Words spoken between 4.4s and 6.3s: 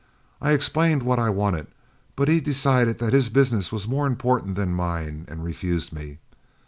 than mine, and refused me.